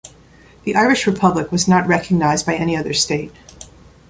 [0.63, 3.31] The Irish Republic was not recognised by any other state.